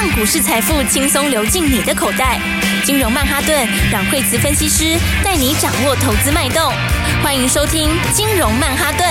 [0.00, 2.40] 让股市财富轻松流进你的口袋。
[2.84, 6.72] 金融曼哈顿，让惠慈分析师带你掌握投资脉动。
[7.20, 9.04] 欢迎收听金融曼哈顿。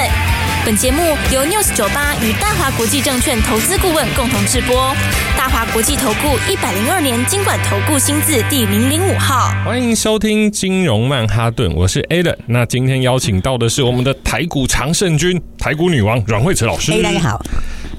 [0.64, 4.96] 本节目由 News 九八与大华国际证券投资顾问共同制播。
[5.38, 9.52] 大华国际投顾一百零二年金管投顾新字第零零五号。
[9.66, 12.38] 欢迎收听金融曼哈顿，我是 Alan。
[12.46, 16.94] 那今天邀请到的是我们的台股常胜军、台股女王阮惠慈老师。
[16.94, 17.46] 哎，大家好。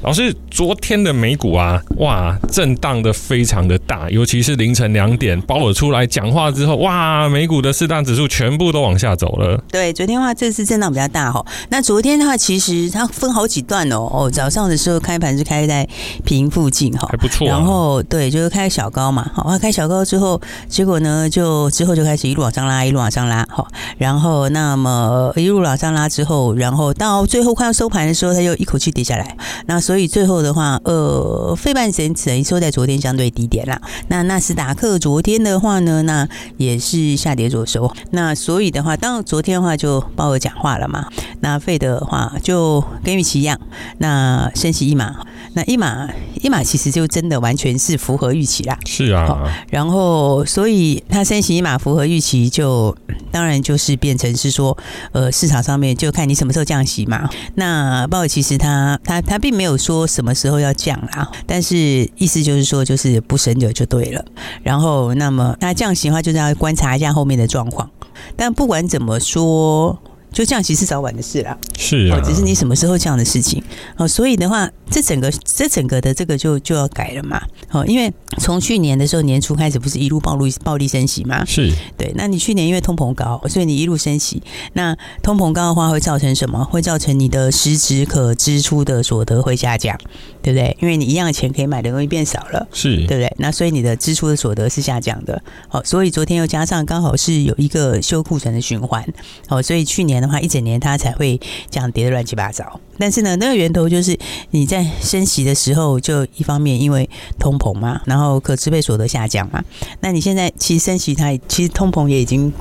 [0.03, 9.61] 老师，昨天的美股啊，哇，震荡的非常的大，尤其是凌晨两点，鲍尔出来讲话之后，哇，美股的四大指数全部都往下走了。
[9.73, 11.45] 对，昨天的话，这次震荡比较大哈。
[11.71, 14.09] 那昨天的话，其实它分好几段哦。
[14.13, 15.87] 哦，早上的时候开盘是开在
[16.25, 17.49] 平附近哈，还不错。
[17.49, 23.67] 然后对，就是开小高嘛，好，开小高之后，结果呢，就之后就开始一路往上拉，一路往上拉，好，
[23.99, 29.37] 然后那么一路往上拉之后，然后到最后快要收盘的时候，它就一口气跌下来。
[29.67, 33.81] 那所以最后的话，呃，费半整整收在昨天相对低点啦。
[34.09, 37.91] 那纳斯达克昨天的话呢，那也是下跌做收。
[38.11, 41.07] 那所以的话，当昨天的话就鲍尔讲话了嘛。
[41.41, 43.59] 那费的话就跟预期一样，
[43.97, 46.07] 那升息一码，那一码
[46.43, 48.77] 一码其实就真的完全是符合预期啦。
[48.85, 52.95] 是啊，然后所以他升息一码符合预期，就
[53.31, 54.77] 当然就是变成是说，
[55.13, 57.31] 呃，市场上面就看你什么时候降息嘛。
[57.55, 60.07] 那鲍尔其实他他他并没有说。
[60.07, 61.31] 什么时候要降啊？
[61.47, 61.77] 但是
[62.17, 64.25] 意思就是说，就是不升的就对了。
[64.63, 67.89] 然后，那么那降息的话，就是要观察一下后面的状况。
[68.37, 69.99] 但不管怎么说。
[70.33, 73.63] 就降息是早晚的事啦，是啊，只是你什么时候这样的事情。
[73.97, 81.73] 哦，所以的话，这整个这整个的这个就就要改了嘛，哦，因为从去年的时候年初开始，不是一路暴露暴力升息嘛，是。
[81.97, 84.43] 对，那你去年因为通膨高，所以你一路升息，
[84.75, 86.63] 那通膨高的话会造成什么？
[86.65, 89.99] 会造成你的实质可支出的所得会下降，
[90.43, 90.77] 对不对？
[90.81, 92.97] 因为你一样的钱可以买的东西变少了，是。
[93.07, 93.33] 对不对？
[93.39, 99.05] 那所以你的支出的所得是下降的，哦，所以昨天又加上刚好是有一个修库存的循环，
[99.49, 100.29] 哦，所以去年的。
[100.29, 101.41] 话一整年它才会
[101.71, 104.19] 这样跌的乱七八糟，但是呢，那个源头就是
[104.51, 107.09] 你在升息的时候，就一方面因为
[107.39, 109.65] 通膨嘛，然后可支配所得下降嘛，
[110.01, 112.53] 那你现在其实升息它其实通膨也已经。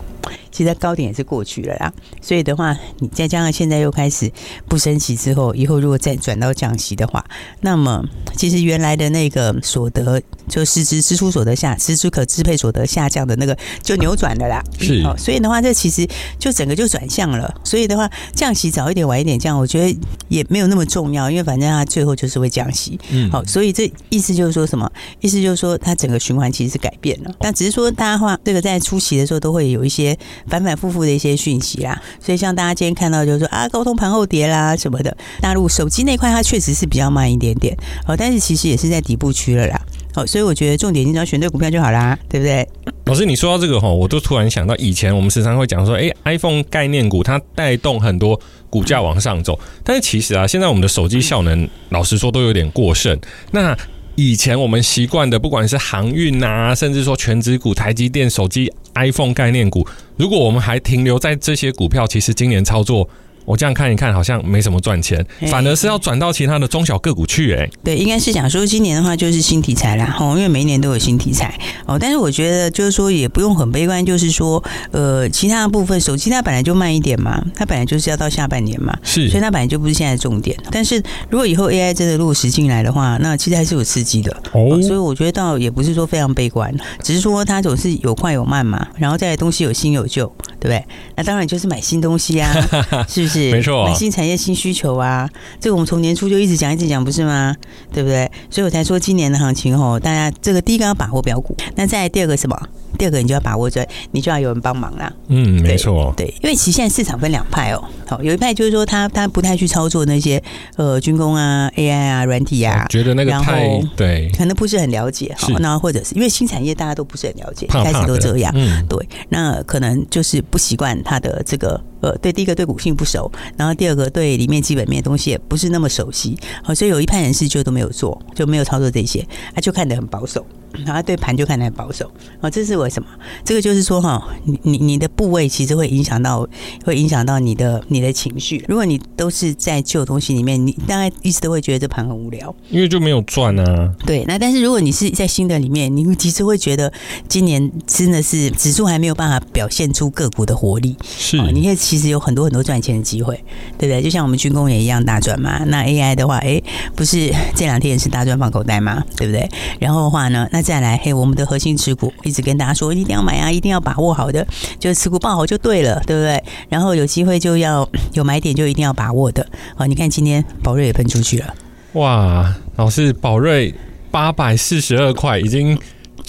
[0.58, 4.32] 其实高点也是过去了啦，所以的话，你再加上现在又开始
[4.68, 7.24] 不升息之后，以后如果再转到降息的话，
[7.62, 8.04] 那么
[8.36, 14.64] 其实原来的那个所得就实质支出所得下，实质可支配所得下降的那个就扭转了啦。
[14.80, 16.08] 是，哦，所以的话，这其实
[16.40, 17.54] 就整个就转向了。
[17.64, 23.00] 所以的话，降息早一点晚一点降，我觉得也没有那么重要，因为反正它最后就是会降息。
[23.12, 24.92] 嗯，好，所以这意思就是说什么？
[25.22, 30.18] 意思就是说它整个循环其实是改变了，但只是说大家话这个在初期的时候都会有一些。
[30.48, 37.76] 反反复复的一些讯息啦，所以像大家今天看到就是说啊，高通盘后跌啦什么的，大陆手机那块它确实是比较慢一点点，
[38.08, 39.82] 哦，但是其实也是在底部区了啦，
[40.16, 42.68] 哦，所以我觉得重点你只要选对股票就好啦，对不对？
[43.06, 53.20] 老师，你说到这个哈，我都突然想到以前我们时常会讲说，哎，iPhone 概念股它带动很多股价往上走，但是其实啊，现在我们的手机效能，老实说都有点过剩，
[53.52, 53.78] 那。
[54.18, 63.08] 以前我们习惯的，不管是航运啊，甚至说全职股、台积电、手机、iPhone 概念股，如果我们还停留在这些股票，其实今年操作。
[63.48, 67.54] 我这样看一看，好像没什么赚钱，反而是要转到其他的中小个股去。
[67.54, 71.98] 哎，对，应该是讲说今年的话就是新题材啦，哦，因为每一年都有新题材哦。
[71.98, 80.58] 但是我觉得就是说也不用很悲观，就是说呃，其他的部分手机它本来就慢一点嘛，它本来就是要到下半年嘛，是，所以它本来就不是现在重点。
[80.70, 84.78] 但是如果以后 AI 真的落实进来的话，那其实还是有刺激的哦。
[84.82, 90.84] 所以我觉得倒也不是说非常悲观，只是说它总是有快有慢嘛，然后再来东西有新有旧，对不对？
[91.16, 92.52] 那当然就是买新东西啊，
[93.08, 93.37] 是不是？
[93.52, 97.56] 没错，买新产业、新需求啊，这个我们从年初就一直讲、一直讲，不是吗？
[97.94, 98.30] 对不对？
[98.50, 102.58] 所以我才说今年的行情哦，大家这个第一个要把握标股，那再第二个什么？
[102.98, 105.12] 第二个你就要把握着，你就要有人帮忙啦。
[105.28, 110.42] 嗯，没错，对，因为其实现在市场分两派哦，好，有一派就是说他他不太去操作那些
[110.76, 115.34] 呃军工啊、AI 啊、软体啊，觉得那个太对，可能不是很了解。
[115.38, 121.80] 好，那或者是因为新产业大家都不是很了解，开始都这样，嗯，对，那可能就是不习惯他的这个。
[122.00, 129.26] 呃，对，第一个对股性不熟，然后第二个对里面基本面的东西也不是那么熟悉，好，所以有一派人士就都没有做，就没有操作这些，
[129.56, 130.46] 他就看得很保守。
[130.86, 132.10] 然后对盘就看得很保守。
[132.42, 133.08] 哦，这是为什么？
[133.44, 136.48] 这个就是说哈，你你你的部位其实会影响到，
[136.84, 138.64] 会影响到你的你的情绪。
[138.68, 143.94] 如果你都是在旧东西里面，你大概一直都会觉得这盘很无聊，因为就没有赚啊。
[144.06, 146.92] 对，那但是如果你是在新的里面，你其实会觉得
[147.28, 150.96] 今年真的是指数还没有办法表现出个股的活力。
[151.04, 153.36] 是，你也其实有很多很多赚钱的机会，
[153.78, 154.02] 对不对？
[154.02, 155.64] 就像我们军工也一样大赚嘛。
[155.66, 156.62] 那 AI 的话，哎，
[156.96, 159.50] 不是这两天也是大赚放口袋嘛，对不对？
[159.80, 164.46] 然后的话呢，那再来，嘿，我们的核心持股一直跟大家说一定要买啊，一定要把握好的，
[164.78, 166.44] 就是持股抱好就对了，对不对？
[166.68, 169.48] 然后有机会就要 有买点就一定要把握的。
[169.78, 171.54] 哦，你看今天宝瑞也喷出去了，
[171.94, 173.74] 哇，老师，宝瑞
[174.12, 175.80] 八百四十二块已经。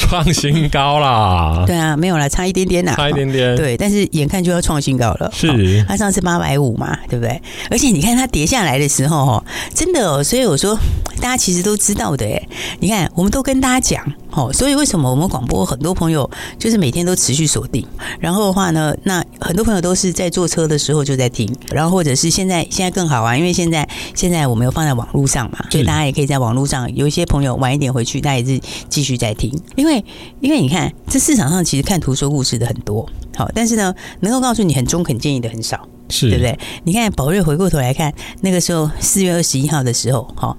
[0.00, 1.64] 创新高啦！
[1.66, 3.56] 对啊，没有啦，差一点点啦，差一点点。
[3.56, 5.28] 对，但是眼看就要创新高了。
[5.34, 7.42] 是，它上次八百五嘛，对不对？
[7.68, 9.44] 而且你看它跌下来的时候，哦，
[9.74, 10.22] 真的哦。
[10.22, 10.78] 所以我说，
[11.20, 12.40] 大家其实都知道的，哎，
[12.78, 17.86] 你看，我们都跟大家讲，哦，所以为什么我们广播很多朋友就是每天都持续锁定？
[18.20, 30.04] 然后的话呢，那很多朋友都是在坐车的时候就在听，然后或者是现在现在更好啊，因为现在现在我们有放在网络上嘛，所以大家也可以在网络上，有一些朋友晚一点回去，他也是继续在听，因为。
[30.40, 36.58] 因为，你看，这市场上其实看图说故事的很多，好，但是呢，能够告诉你很中肯建议的很少，是对不对？
[36.84, 40.56] 你看宝瑞回过头来看，那个时候四月二十一号的时候，好，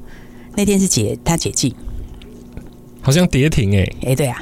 [0.55, 1.73] 那天是解他解禁，
[3.01, 4.41] 好像跌停哎，哎，对啊。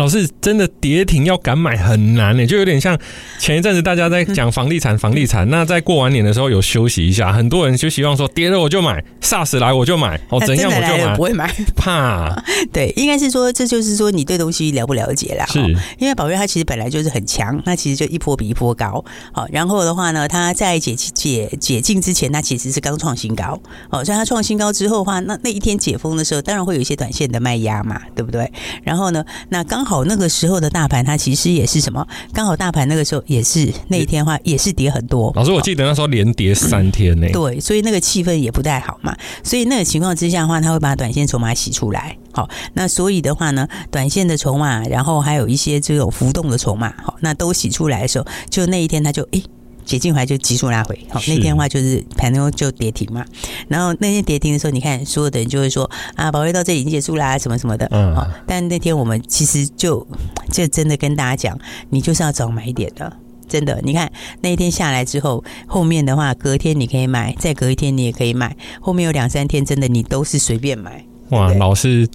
[0.00, 2.98] 老师真的跌停要敢买很难呢，就有点像
[3.38, 5.46] 前一阵子大家在讲房地产，房地产。
[5.50, 12.34] 那在过完年的时候有休息一下，很多人就希望说跌了我就买，SARS 来我就买，哦怎样我就买，不会买，怕。
[12.72, 15.44] 对，应该是说这就是说你对东西了不了解啦。
[15.44, 15.60] 是，
[15.98, 19.04] 因为宝瑞它其实本来就是很强，那其实就一波比一波高。
[19.32, 23.60] 好，然后的话呢，它在解解解禁之前，它其实是刚创新高。
[23.90, 28.50] 哦，所以它创新高之后的话，那那一天解封的时候，当然会有一些短线的卖压嘛，对不对？
[28.82, 29.84] 然后呢，那刚。
[29.89, 32.06] 好，那个时候的大盘，它其实也是什么？
[32.32, 35.32] 刚好大盘那个时候也是那一天的话，也是跌很多。
[35.34, 37.32] 老师，我记得那时候连跌三天呢、欸。
[37.32, 39.14] 对，所以那个气氛也不太好嘛。
[39.42, 42.16] 所以那个情况之下的话，他会把短线筹码洗出来。
[42.32, 49.42] 好，那所以的话呢，短线的筹码，然后还有一些这种浮动的筹码，好，那都洗出来的时候，就那一天他就诶。
[49.90, 53.24] 解禁回来就急速拉回，好，那天的话就是盘中就跌停嘛。
[53.66, 57.88] 然后那天跌停的时候，你看所有的人就会说啊，宝瑞到这里已经结束啦，什么什么的。
[57.90, 58.14] 嗯。
[58.14, 60.06] 好，但那天我们其实就
[60.52, 61.58] 就真的跟大家讲，
[61.88, 63.12] 你就是要找买点的，
[63.48, 63.80] 真的。
[63.82, 64.08] 你看
[64.42, 71.04] 那一天下来之后，后面的话隔天你可以买，再隔一天你也可以买，后面有两三天真的你都是随便买。
[71.30, 72.08] 哇，老师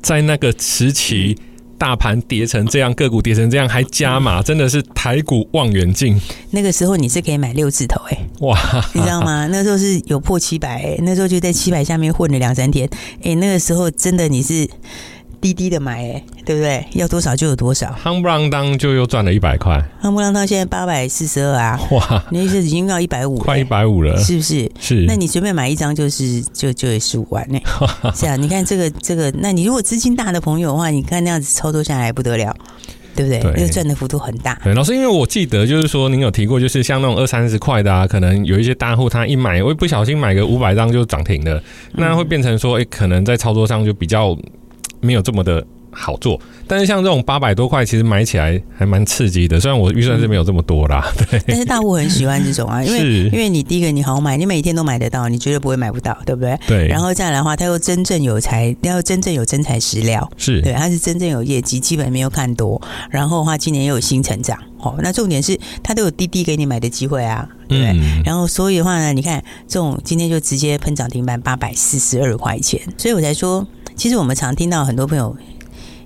[0.00, 1.36] 在那个时期。
[1.78, 6.20] 大盘跌成这样，个股跌成这样，还加码，真的是台股望远镜。
[6.50, 8.58] 那个时候你是可以买六字头哎、欸，哇，
[8.94, 9.46] 你知道吗？
[9.52, 12.88] 那时候是有破七百哎，那时候就在七百下面混了两三天，
[13.18, 14.68] 哎、欸，那个时候真的你是。
[15.46, 16.84] 滴滴的买哎、欸，对不对？
[16.94, 19.80] 要多少就有多少，夯不啷当就又赚了一百块。
[20.02, 22.24] 夯不啷当现在八百四十二啊，哇！
[22.30, 24.68] 你意思已经要一百五，快一百五了，是不是？
[24.80, 25.04] 是。
[25.06, 28.34] 那你随便买一张就是就就十五万呢、欸， 是啊。
[28.34, 32.52] 你看这个这个，那你如果资金大的朋友的话，你看那样子操作下来不得了，
[33.14, 33.40] 对不对？
[33.40, 34.58] 对，那个赚的幅度很大。
[34.64, 41.62] 对，老师，因为我记得就是说您有提过，就是像那种二三十块的啊，可能有一些大户他一买，会不小心买个五百张就涨停了，
[41.94, 44.36] 那会变成说，哎、欸，可能在操作上就比较
[45.06, 45.64] 没有这么的。
[45.98, 46.38] 好做，
[46.68, 49.58] 但是像这种八百多块，其实买起来还蛮刺激的。
[49.58, 51.40] 虽然我预算是没有这么多啦，对。
[51.46, 56.58] 但是大户很喜欢这种啊，因为因为你第一个你好买，你每天都买得到，你绝对不会买不到，对不对？
[56.66, 56.86] 对。
[56.86, 62.78] 然后再来的话，它又真正有材，要真正有真材实料，是对，它是真正有业绩，基本没有看多。
[63.08, 67.92] 然后的话，今年又有新成长，哦，那重点是它都有滴滴给你买的机会啊，对不对？
[67.98, 68.22] 嗯。
[68.22, 73.66] 然后所以的话呢，你看这种今天就直接喷涨停板八百四十二块钱，所以我才说，
[73.96, 75.34] 其实我们常听到很多朋友。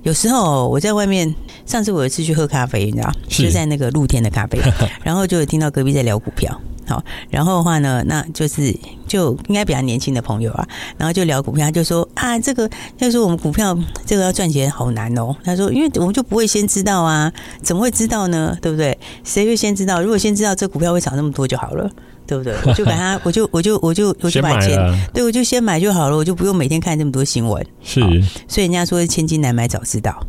[0.02, 1.34] 有时候我在外面，
[1.66, 4.58] 上次我有一次去喝咖啡，你知道，就在那个露天的咖啡，
[5.04, 8.74] 然后就有听到隔壁在聊股票，好，然后的话呢，那就是
[9.06, 13.76] 就应该比较年轻的朋友啊，然后就聊股票，他就说啊，这个要说我们股票
[14.06, 18.56] 这个要赚钱好难哦，他说，因为我们就不会先知道啊，怎么会知道呢？
[18.62, 18.98] 对不对？
[19.22, 20.00] 谁会先知道？
[20.00, 21.90] 如果先知道这股票会涨那么多就好了。
[22.30, 22.54] 对不对？
[22.64, 24.78] 我就把它， 我就我就我就我就把钱，
[25.12, 27.66] 对，我就先买就好了，我就不用每天看这么多新闻。
[27.82, 28.00] 是，
[28.46, 30.24] 所以人家说千金难买早知道，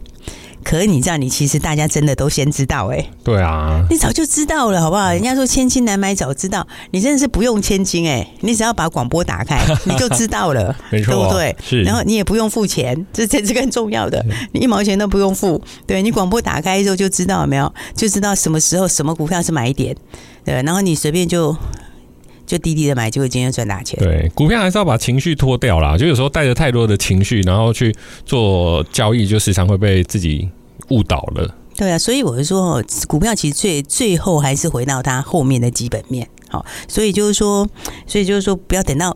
[0.63, 3.10] 可是你知道，你其实大家真的都先知道哎、欸。
[3.24, 5.12] 对啊，你早就知道了，好不好？
[5.12, 11.55] 人家说千金难买早知道，你真的是不用千金哎、欸，你只要把广播打开，你就知道了， 没错，对不对？
[11.63, 17.72] 是，然后你也不用付钱，这才是更重要的，你一毛钱都不用付，对，你广播打开之后就知道了没有？
[17.96, 19.96] 就知道什么时候什么股票是买点，
[20.43, 21.55] 对，然后你随便就。
[22.51, 23.98] 就低低的买，就会今天赚大钱。
[23.98, 30.50] 对，股票还是要把情绪脱掉啦，就有时候带着太多的情绪，然后去做交易，就时常会被自己
[30.89, 31.55] 误导了。
[31.77, 36.27] 对啊，所以我是说，股票其实最最后还是回到它后面的基本面。
[36.50, 37.65] 好，所以就是说，
[38.05, 39.15] 所以就是说，不要等到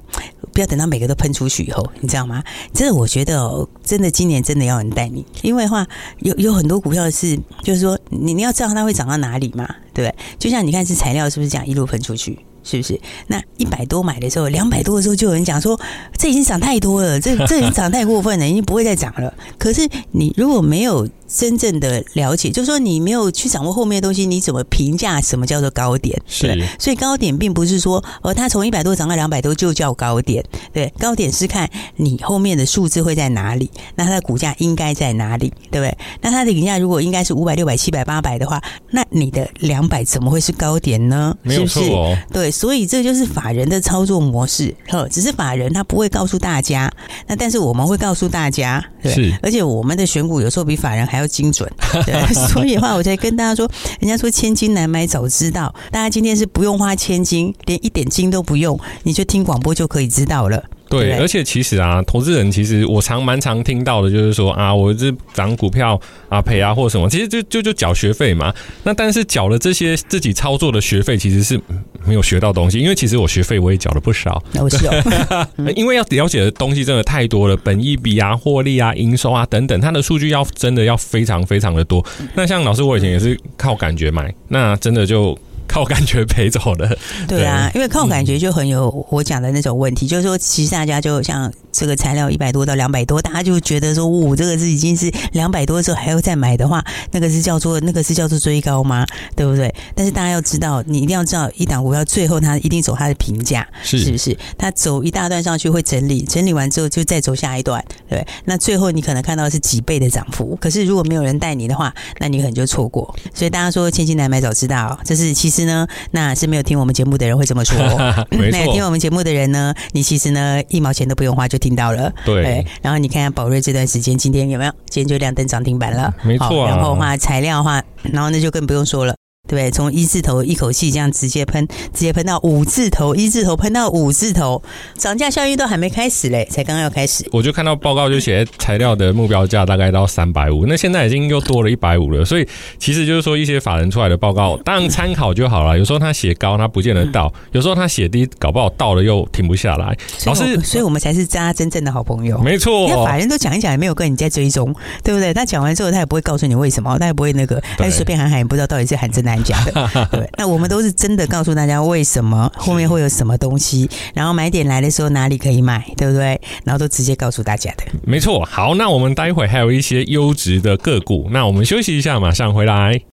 [0.53, 2.41] 不要等到每个都喷出去以后，你知道吗？
[2.73, 5.85] 真的，我觉得哦，真的今年真的要人带你，因为的话
[6.19, 10.15] 有有很多股票是，就是说你你要知道它会涨到哪里嘛，对不对？
[10.39, 12.39] 就像你看是材料是不是这样一路喷出去？
[12.65, 12.99] 是不是？
[13.27, 15.79] 那一百多买的时候，两百多的时候，就有人讲说，
[16.17, 19.33] 这已经涨太多了，这这已经涨太过分了，已经不会再涨了。
[19.57, 26.19] 可是你如果没有真正的了解，就是说你没有去掌握后面的东西，你怎么评价什么叫做高点？
[26.27, 30.43] 是，所以高点并不是说，呃，它从一百多涨到两百多就叫高点。
[30.71, 35.97] 对，高点是看你后面的数字会在哪里，那它的股价应该在哪里，对不对？
[36.21, 41.35] 那它的股价如果应该是五百、六百、七百、八百的话，那你的两百怎么会是高点呢？
[41.41, 42.51] 没有错哦，对。
[42.51, 46.91] 所以这就是法人的操作模式，呵，只是法人他不会告诉大家，
[47.27, 51.71] 那但是我们会告诉大家，对，是，而且我们的选股有时候比法人还要精准，
[52.05, 53.69] 对， 所以的话我才跟大家说，
[53.99, 60.63] 人家说千金难买早知道，大家今天是不用花千金，连一点金都不用，你就听广播就可以知道了。
[60.89, 65.99] 对，而且其实啊，投资人其实我常蛮常听到的，就是说啊，我这涨股票
[66.29, 68.53] 啊赔啊或什么，其实就就就缴学费嘛。
[68.83, 71.59] 那但是缴了这些自己操作的学费，其实是
[72.05, 74.41] 没有学到东西，因为其实我学费我也缴了不少。
[74.59, 82.05] 我是哦， 因为要了解的东西真的太多了，本益比啊、获利啊、营收啊等等，它的数据要真的要非常非常的多。
[82.35, 85.37] 那像老师我以前也是靠感觉买，那真的就。
[85.75, 96.81] 靠感觉陪走了，对啊，因为靠感觉就很有我讲的那种问题，嗯、就是说，其实大家就像这个材料一百多到两百多，大家就觉得说，呜、哦，这个是已经是两百多的时候还要再买的话，
[97.11, 99.05] 那个是叫做那个是叫做追高吗？
[99.35, 99.73] 对不对？
[99.93, 104.37] 但是大家要知道，你一定要知道，一档股票最后它一定走它的评价，是是不是？
[104.57, 108.25] 它走一大段上去会整理，整理完之后就再走下一段，对。
[108.45, 113.13] 那最后你可能看到的是几倍的涨幅，可是如果没有人带你的话，那你可能就错过。
[113.33, 115.54] 所以大家说千金难买早知道，这是其实。
[115.63, 117.77] 呢，那是没有听我们节目的人会这么说。
[118.31, 122.11] 没错， 那听我们节目的人呢，你其实呢一毛钱都不用花就听到了。
[122.25, 124.71] 对， 对，然后你看看宝瑞这段时间，今天有没有？
[124.89, 126.13] 今天就亮灯涨停板了。
[126.23, 126.69] 没错、啊。
[126.69, 127.81] 然后的话材料的话，
[128.11, 129.14] 然后那就更不用说了。
[129.47, 134.61] 对，从一字头一口气这样直接喷，直接喷到五字头，一字头喷到五字头，
[134.97, 137.25] 涨价效应都还没开始嘞，才刚刚要开始。
[137.31, 142.25] 我就看到报告就写材料的目标价大概到三百五，那现在已经又多了一百五了。
[142.25, 142.47] 所以
[142.79, 145.77] 其实就是说一些法人出来的报告，当然参考就好了。
[145.77, 149.95] 有时候他写高，他不见得到；有时候他写低，搞不好到了又停不下来。
[150.25, 152.39] 老师，所以我们才是渣真正的好朋友。
[152.39, 154.73] 没错，因为法人都讲一讲，也没有跟你在追踪，
[155.03, 155.33] 对不对？
[155.33, 160.07] 他讲完之后，他也不会告诉你为什么，他也不会那个，他就随便喊喊，也不知道到底是喊真的还是假的。
[160.11, 166.39] 对，那我们都是真的告诉大家为什么后面会有什么东西，然后买点来的时候哪里可以买，对不对？
[166.63, 167.83] 然后都直接告诉大家的。
[168.03, 173.14] 没错，好，那我们待会还有一些优质的个股，那我们休息一下，马上回来。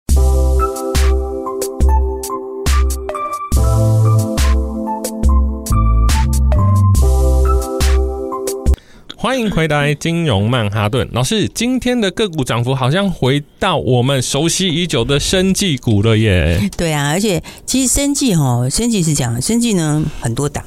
[9.20, 11.50] 欢迎回来，金融曼哈顿老师。
[11.50, 16.70] 今天的个股涨幅好像回到我们熟悉已久的生技股了耶。
[16.78, 20.64] 对啊，而且其实生技哈，生技是讲生技呢很多档，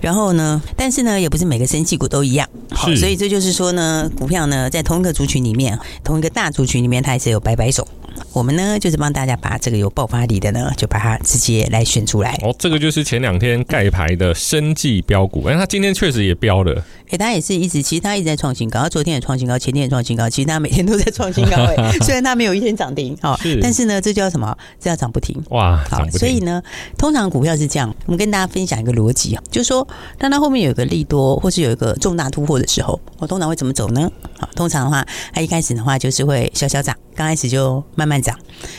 [0.00, 2.48] 然后呢，但是呢也不是每个生技股都一样。
[2.70, 7.84] 好，所以这就是说呢，股票呢在同一个族群里面，同一个大族群里面，它还是有百百种。
[8.32, 12.38] 我们呢，就是帮大家把这个有爆发力的呢，就把它直接来选出来。
[12.42, 16.84] 哦，这个就是前两天盖牌的生技标股，哎，它今天确实也飙了。
[17.10, 21.56] 哎，它也是一直，其实它一直在创新高，它昨天也创新高，前天也创新高，其实它每天都在创新高。
[21.56, 24.56] 哎， 虽然它没有一天涨停，哦，但是呢，这叫什么？
[24.78, 25.42] 这叫涨不停。
[25.50, 26.62] 哇，好，所以呢，
[26.98, 29.86] 通常股票是这样，我们跟大家分享一个逻辑啊，就是说，
[30.18, 34.10] 当它后面有一个利多，或是有一个重大突破的时候，我通常会怎么走呢？
[34.38, 38.38] 好，通常的话，它一开始的话就是会小小涨，刚开始就慢慢涨。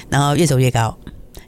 [0.10, 0.98] 然后越走越高，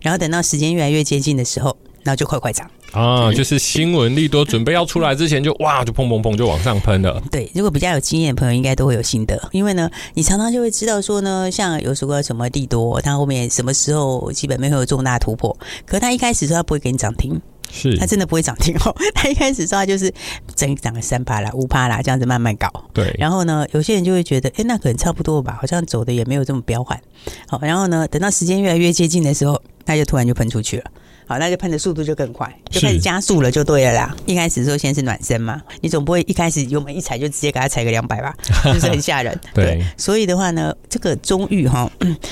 [0.02, 3.32] 然后等到时间越来越接近的时候，然后就快快涨啊！
[3.32, 7.22] 就是新闻利多准备要出来之前就，就哇，就砰砰砰就往上喷了。
[7.32, 17.42] 对，如果比较有经验的朋友，应该都会有心得，因为呢，你常常就会知道说呢，像有什么什么利多，它后面什么时候基本面会有重大突破，可是它一开始说它不会给你涨停。
[17.72, 18.96] 是，它真的不会涨停哦。
[19.16, 20.14] 它一开始说它就是
[20.56, 22.70] 整涨个三趴啦、五趴啦，这样子慢慢搞。
[22.94, 23.16] 对。
[23.18, 27.00] 然后呢，有些人就会觉得，哎，那可能差不多吧，好像走的也没有这么彪悍。
[27.48, 30.84] 好，然后呢，等到时间越来越接近的时候，它就突然就喷出去了。
[31.28, 34.14] 好，那就喷的速度就更快，就开始加速了，就对了啦。
[34.26, 38.36] 一开始的时候先是暖身嘛，你总不会一开始油门一踩就直接给它踩个两百吧，
[38.66, 39.40] 就是很吓人。
[39.54, 39.86] 对，对。
[39.96, 41.90] 所以的话呢，这个中裕哈，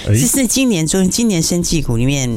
[0.08, 2.30] 其实今年中今年生技股里面。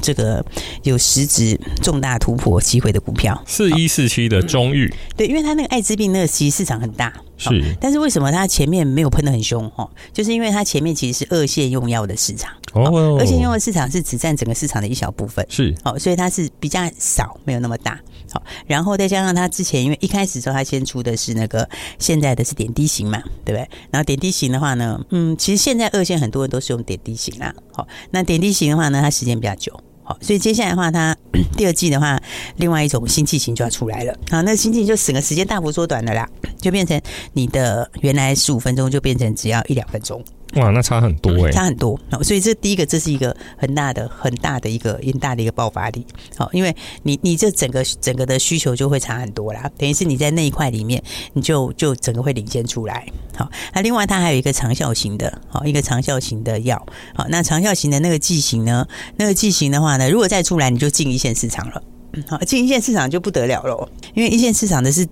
[0.00, 0.44] 这个
[0.82, 3.42] 有实质重大突破机会的股票。
[3.46, 9.70] 四一四七的中裕，对，因为它那个艾滋病那个其实市场很大，是，但是为什么它前面没有喷的很凶？
[9.76, 17.98] 哦，就是因为它前面其实是二线用药的市场，哦，二线用药市场是只占整个市场的一小部分，是，哦，所以它是比较少，没有那么大。
[18.32, 21.68] 好，然后再加上它之前，因为一开始时候它先出的是那个
[21.98, 23.68] 现在的是点滴型嘛，对不对？
[23.90, 27.54] 然后点滴型的话呢，嗯，其实现在二线很多人都是用点滴型啦。
[27.72, 29.72] 好，那点滴型的话呢，它时间比较久。
[30.02, 31.16] 好，所以接下来的话，它
[31.56, 32.20] 第二季的话，
[32.56, 34.16] 另外一种新剂型就要出来了。
[34.30, 36.28] 好，那新剂型就整个时间大幅缩短了啦，
[36.60, 37.00] 就变成
[37.32, 40.22] 你的原来十五分钟就变成只要一两分钟。
[40.54, 42.00] 哇，那差很多哎、欸，差很多。
[42.22, 46.06] 所以这第一个，这是一个很大的、很大的一个很大的一个爆发力。
[46.36, 49.70] 好，因为你你这整个整个的需求就会差很多啦。
[49.76, 51.02] 等于是你在那一块里面，
[51.34, 53.06] 你就就整个会领先出来。
[53.36, 56.86] 好，那另外它还有一个长效型的，好，一个长效型的药。
[57.14, 58.86] 好，那长效型的那个剂型呢？
[59.16, 61.82] 那个剂型的话呢，如果再出来，你就进一线市场了。
[62.28, 65.06] 好，进一线市场就不得了了，因为一线市场的是。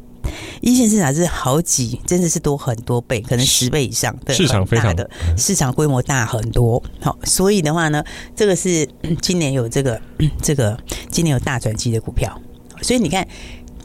[0.60, 6.82] 一线市场是好几，真的是多很多倍，可能十倍以上的市场非常的市场规模大很多。
[7.00, 8.02] 好，所以的话呢，
[8.34, 8.88] 这个是
[9.20, 10.00] 今年有这个
[10.42, 10.78] 这个
[11.10, 12.40] 今年有大转机的股票。
[12.82, 13.26] 所以你看，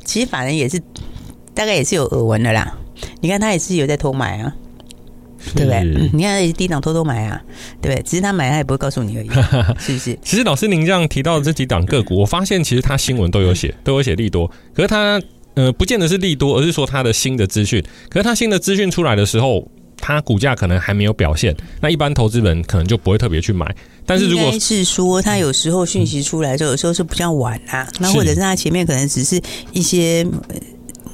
[0.03, 0.81] 其实法人也是
[1.53, 2.77] 大概也是有耳闻的啦。
[3.21, 4.53] 你看他也是有在偷买啊，
[5.55, 5.83] 对不对？
[6.11, 7.41] 你看他也是低档偷偷买啊，
[7.81, 8.03] 对不对？
[8.03, 9.29] 只是他买他也不会告诉你而已，
[9.79, 10.19] 是不是？
[10.21, 15.21] 其实老师您这样提到的这几档个股，我发现其实他新闻都有写，都有写利多，可是他。
[15.59, 17.83] 呃，不见得是利多，而是说它的新的资讯。
[18.09, 21.53] 可是它新的资讯出来的时候，它股价可能还没有表现。
[21.81, 23.75] 那一般投资人可能就不会特别去买。
[24.05, 27.85] 但是如果是说它有时候讯息出来，就有时候是比较晚啊。
[27.99, 29.41] 那或者是它前面可能只是
[29.73, 30.25] 一些。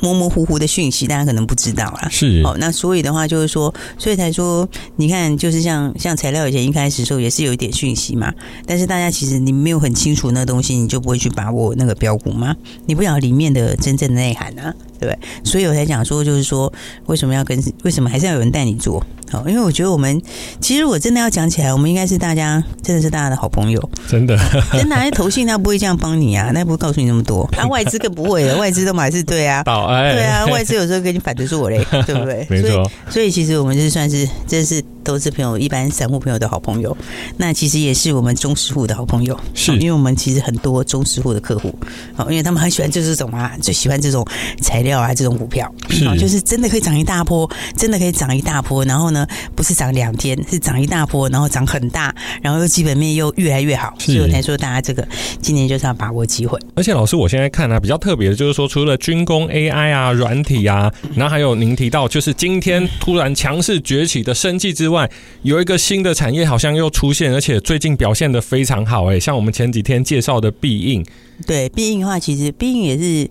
[0.06, 2.08] 模模糊糊的讯息，大家可能不知道啦。
[2.12, 8.32] 是哦，那所以的话就是说，所以才说，你看，就是像像材料以前一开始的时候也是有一点讯息嘛，
[8.68, 12.56] 但是大家其实你没有很清楚那个东西，你就不会去把握那个标股吗？
[12.86, 15.20] 你不晓得里面的真正的内涵啊，对不对？
[15.44, 16.72] 所以我才讲说，就是说，
[17.08, 19.04] 为什么要跟，为什么还是要有人带你做？
[19.32, 20.22] 好，因为我觉得我们
[20.62, 24.38] 其实我真的要讲起来，我们应该是大家真的是大家的好朋友，真的。
[24.72, 27.44] 真的，那投信他不会这样帮你啊，他不会告诉你那么多。
[27.58, 32.46] 啊，外资更不会的，外资都还是对啊， 对啊，外资有时候跟你反着做嘞，对不对？
[32.50, 32.70] 没错。
[32.70, 36.96] 所以，所以其实我们就算是真是投资朋友，一般散户朋友的好朋友，
[37.38, 39.72] 那其实也是我们中实户的好朋友，是。
[39.78, 41.74] 因为我们其实很多中实户的客户，
[42.14, 44.28] 好，因为他们很喜欢就这种啊，最喜欢这种
[44.60, 49.86] 材料啊，这种股票，是，就是真的可以涨一大波，真的可以涨一大波，然后呢，不是涨。
[49.96, 55.08] 两天是涨一大波，然后涨很大，然后又基本面又越来越好，所以我才说大家这个
[55.40, 56.60] 今年就是要把握机会。
[56.76, 64.95] 而且老师，我现在看啊，比较特别的就是说，除了军工 AI 啊、软体啊， 然后还有您提到就是今天突然强势崛起的生技之外，
[65.42, 71.06] 有一个新的产业好像又出现，而且最近表现的非常好哎，像我们前几天介绍的必应，
[71.48, 73.30] 对必应的话，其实必应也是。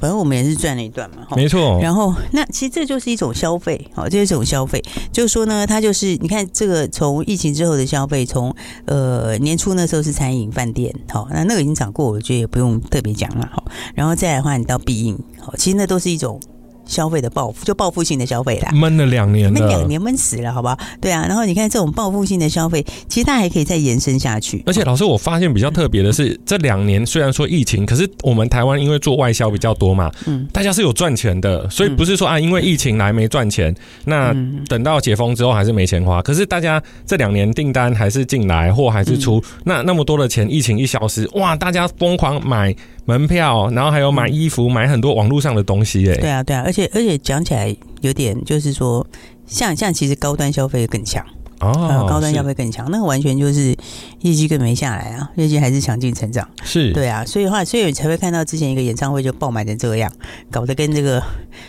[0.00, 1.76] 反正我们也是赚了一段嘛，没错。
[1.82, 4.80] 然后那其实这就是一种消费，好，这是一种消费。
[5.10, 13.64] 就是说呢，它就是你看这个从疫情之后的消费，从呃年初那时候是餐饮饭店，好，那那个已经涨过，我觉得也不用特别讲了，好。
[13.96, 16.40] 然后再来的话，你到必应，好，其实那都是一种。
[16.88, 20.76] 消费的报复，就报复性的消费啦，闷了两年了，闷两年闷死了，好不好？
[21.00, 24.62] 对啊，然后你看这种报复性的消费，其实它还可以再延伸下去。
[24.66, 33.72] 而且老师，我发现比较特别的是，这两年虽然说疫情，可是我们台湾因为做外销比较多嘛，嗯，大家是有赚钱的，所以不是说啊，因为疫情来没赚钱，
[34.04, 34.34] 那
[34.66, 36.22] 等到解封之后还是没钱花。
[36.22, 42.74] 可是大家这两年订单还是进来，货还是出，那那么多的钱，疫情一消失，哇，大家疯狂买。
[43.08, 49.06] 门票，然后还有买衣服，买很多网络上的东西，哎，对啊，对啊，而且而且讲起来有点就是说，
[49.46, 51.24] 像像其实高端消费更强
[51.60, 53.76] 哦，高端消费更强，那个完全就是
[54.20, 60.12] 业绩更没下来啊，业绩还是强劲成长，是对啊，所以的话，所以才会看到之前一个演唱会就爆满成这样，
[60.50, 61.20] 搞得跟这个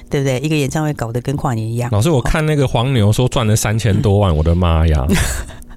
[0.10, 0.40] 对不对？
[0.42, 1.90] 一个演唱会搞得跟跨年一样。
[1.92, 5.08] 老师，我看那个黄牛说赚了三千多万，我的妈呀！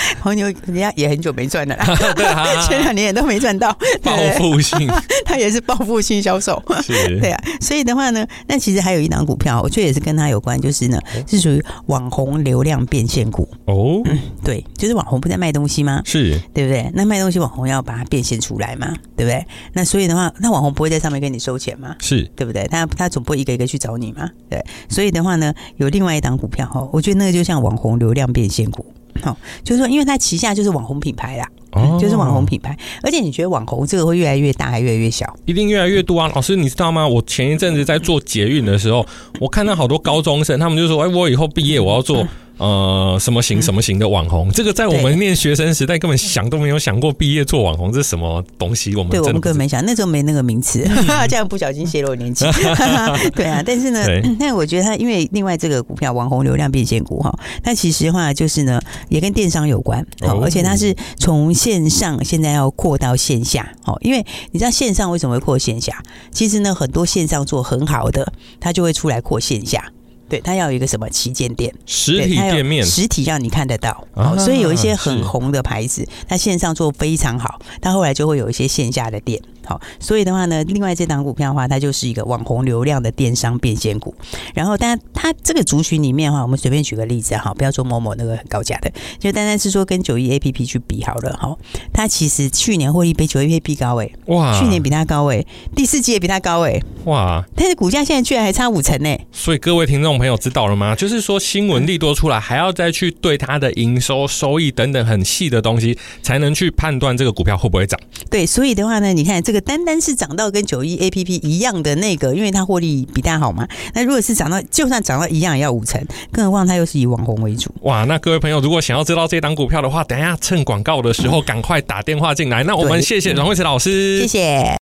[0.20, 1.84] 黄牛人家也很久没赚了啦，
[2.14, 4.88] 对啊， 前两年也都没赚到，报复性，
[5.24, 16.02] 他也是报复性销售，是，对啊，所以的话呢，那其实还有一档股票，我觉得也是跟他有关，就是呢，是属于网红流量变现股哦、嗯，对，就是网红不在卖东西吗？
[16.04, 16.90] 是，对不对？
[16.94, 19.44] 那卖东西网红要把它变现出来嘛，对不对？
[19.72, 21.94] 那所以的话，那网红不会在上面跟你收钱吗？
[22.00, 22.66] 是对不对？
[22.68, 28.84] 他他总不会一个一个去找你嘛，对，所以的话呢，有另外一档股票哈，我觉得那个就像网红流量变现股。
[29.22, 35.36] 好，就是说，因为它旗下就是网红品牌啦，哦，就是网红品牌，而且你觉得网红这个会越来越大，还越来越小？
[35.44, 36.30] 一定越来越多啊！
[36.34, 37.06] 老师，你知道吗？
[37.06, 39.04] 我前一阵子在做捷运的时候，
[39.40, 42.26] 我看到好多高中生，他们就说：“哎，我以后毕业我要做
[42.58, 48.94] 呃什么型什么型的网红，嗯、这个在我们念学生时代根本想都没有想过，毕业做网红这是什么东西？
[48.94, 52.44] 我们对我们根本没想，那时候没那个名词，嗯、 这样不小心泄露年纪。
[53.34, 54.04] 对啊，但是呢，
[54.38, 66.02] 那我觉得它因为另外这个股票网红流量变现股哈，它其实的话就是呢，也跟电商有关，哦，而且它是从线上现在要扩到线下，哦，因为你知道线上为什么会扩线下？
[66.32, 69.92] 其实呢，很多线上做很好的，它就会出来扩线下。
[70.28, 74.04] 对，它要有一个什么旗舰店，实体店面，实体让你看得到。
[74.14, 79.40] 啊、所以有一些很红的牌子，它线上做非常好，它后来就会有一些线下的店。
[79.64, 84.14] 好，所以的话呢，另外这档股票的话，它就是一个网红流量的电商变现股。
[84.54, 91.54] 然后，但它这个族群里面的话，我们随便举个例子哈，不要说某某那个很高价的，就单单是说跟九一 A P P 去比好了哈。
[91.92, 99.14] 它其实去年获利比九一 A P P 高诶，哇，去年比它高诶，第四季也比它高诶，哇，但是股价现在居然还差五成呢。
[99.30, 100.96] 所以各位听众朋友知道了吗？
[100.96, 107.98] 就是说新闻利多出来，还要再去对它的营收、收益等等很细的东西，才能去判断这个股票会不会涨。
[108.28, 109.62] 对，所以的话呢，你看这个。
[109.68, 113.68] 单单是涨到跟九一 A P P 一样的那个，因为它获利比它好嘛。
[113.92, 116.02] 那如果是涨到，就算涨到一样，也要五成，
[116.32, 117.70] 更何况它又是以网红为主。
[117.82, 122.62] 哇，那各位朋友，如果想要知道这档股票的话，等一下趁广告的时候赶快打电话进来。
[122.62, 124.76] 那我们谢谢阮慧慈老师，谢谢。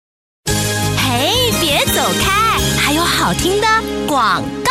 [0.99, 3.67] 嘿，别走开，还有好听的
[4.07, 4.64] 广告。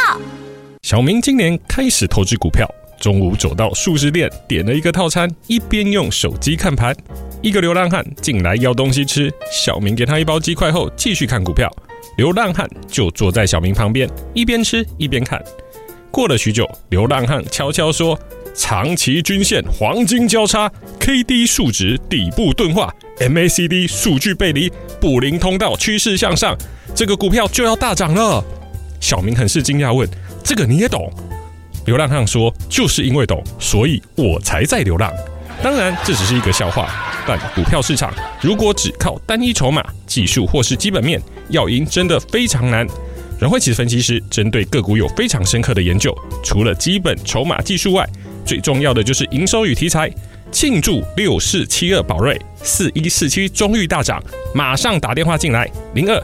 [0.84, 2.69] 小明今年开始投资股票，
[3.00, 6.93] 中午走到速食店，点了一个套餐，一边用手机看盘。
[7.41, 11.72] 一个流浪汉进来要东西吃，小明给他一包鸡块后，继续看股票。
[12.17, 15.41] 流浪汉就坐在小明旁边，一边吃一边看。
[16.12, 18.19] 过了许久，流浪汉悄悄说
[18.54, 20.69] ：“长期均线黄金交叉
[21.00, 24.69] ，K D 数值底部钝化，M A C D 数据背离，
[25.00, 26.58] 布林通道趋势向上，
[26.93, 28.43] 这个股票就要大涨了。”
[29.00, 30.08] 小明很是惊讶，问
[30.44, 31.12] ：“这个你也懂？”
[31.86, 35.12] 流浪汉说：“就是因为懂，所以我才在流浪。
[35.62, 36.90] 当然，这只是一个笑话。”
[37.26, 42.86] 但股票市场如果只靠单一筹码、技术或是基本面，要赢真的非常难。
[43.40, 48.08] 阮慧琪分析师针对个股有非常深刻的研究，除了基本筹码技术外，
[48.46, 50.12] 最重要的就是营收与题材。
[50.52, 54.22] 庆祝六四七二宝瑞、四一四七中裕大涨，
[54.54, 56.24] 马上打电话进来，零二